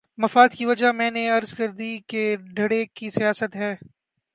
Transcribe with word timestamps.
مفاد 0.17 0.49
کی 0.49 0.65
وجہ 0.65 0.91
میں 0.91 1.09
نے 1.11 1.27
عرض 1.29 1.53
کر 1.53 1.67
دی 1.71 1.97
کہ 2.07 2.35
دھڑے 2.57 2.85
کی 2.85 3.09
سیاست 3.09 3.55
ہے۔ 3.55 3.75